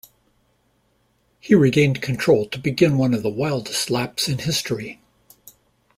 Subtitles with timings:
[1.39, 4.99] He regained control to begin one of the wildest laps in history.